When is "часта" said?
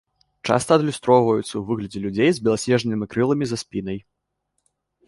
0.49-0.71